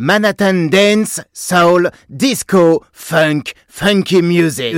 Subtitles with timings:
[0.00, 4.72] Manhattan dance, soul, disco, funk, funky music.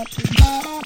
[0.00, 0.79] Happy birthday.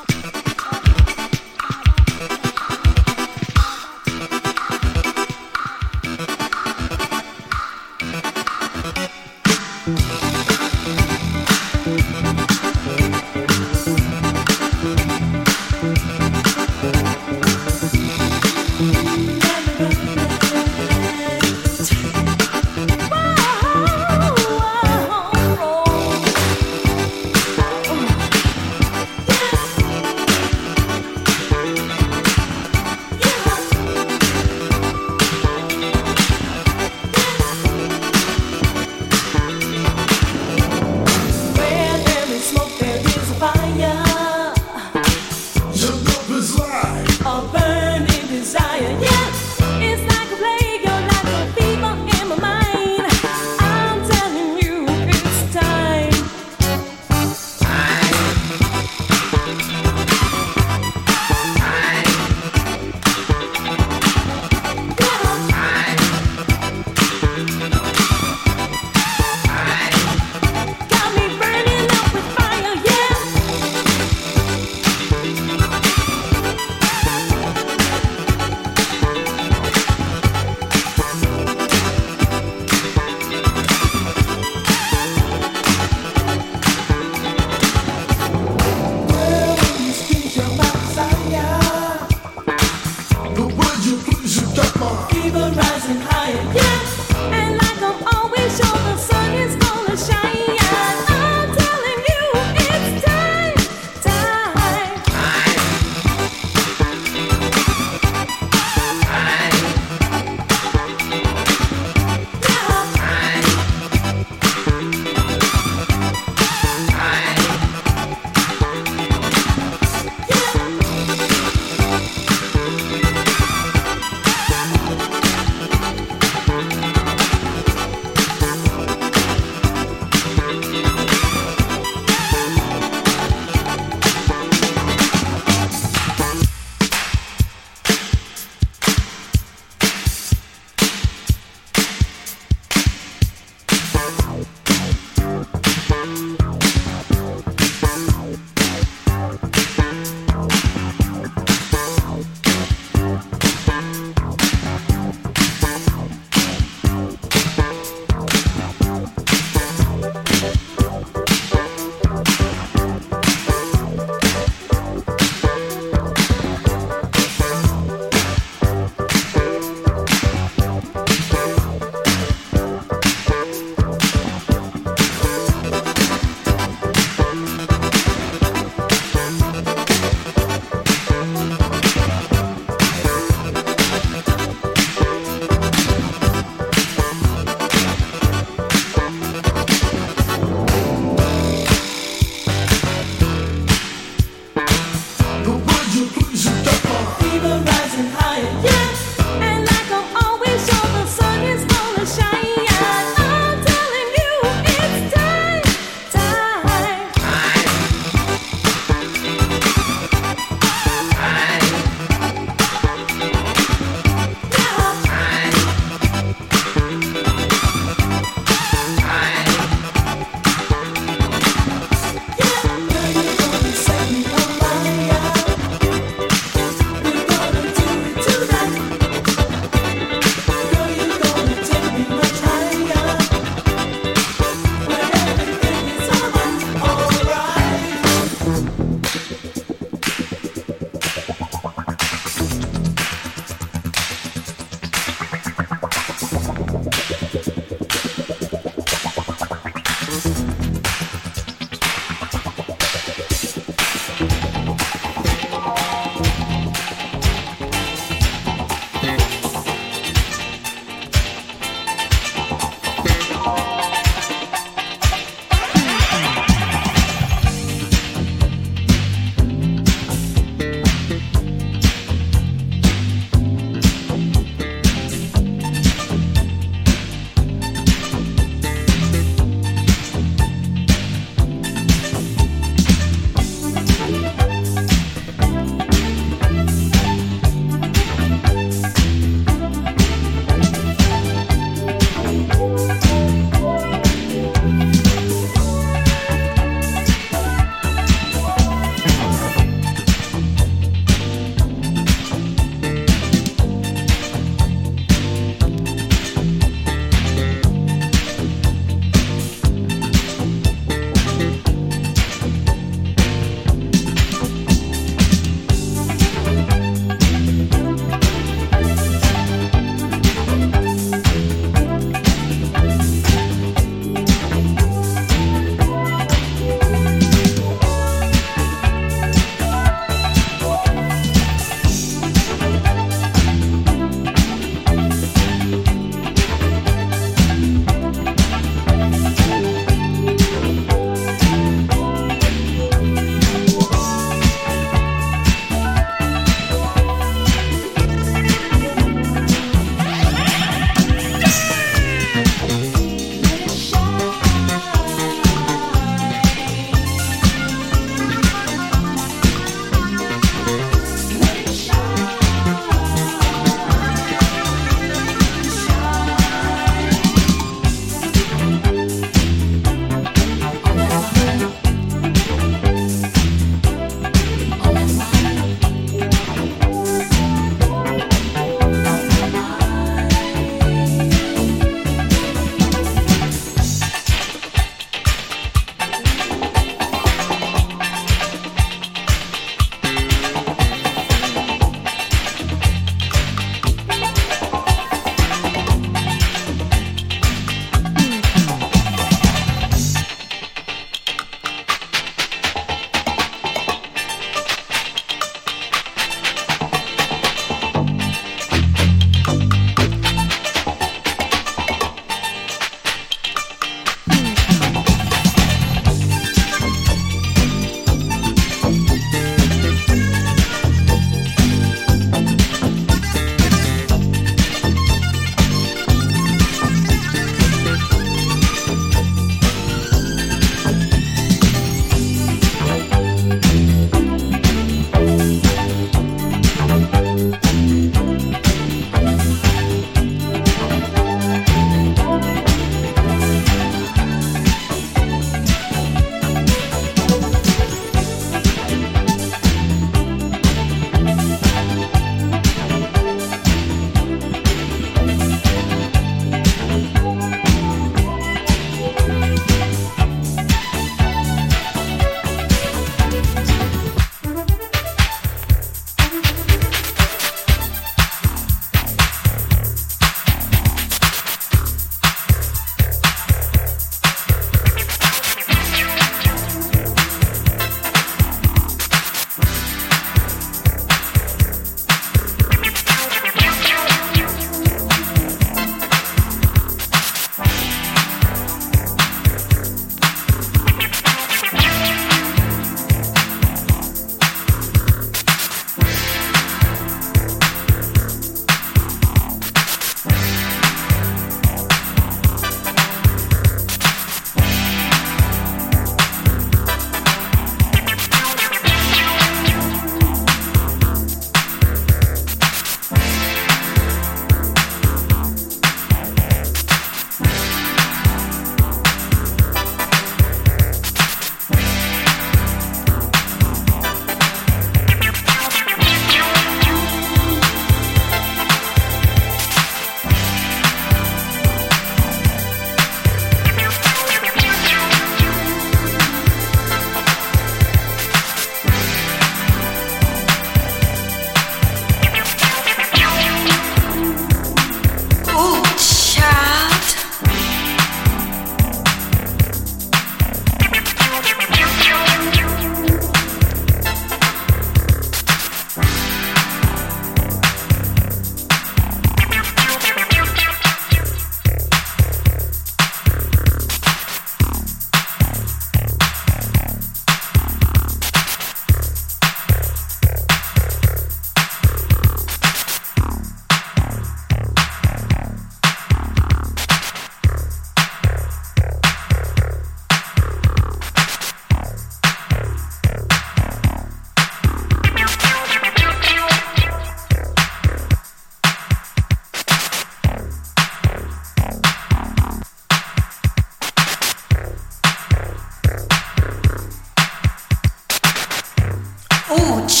[599.51, 600.00] Music, music,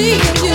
[0.00, 0.49] see you.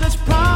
[0.00, 0.47] this problem.